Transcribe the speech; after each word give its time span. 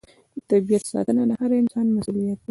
د 0.35 0.37
طبیعت 0.49 0.83
ساتنه 0.91 1.23
د 1.29 1.31
هر 1.41 1.51
انسان 1.61 1.85
مسوولیت 1.95 2.37
دی. 2.39 2.39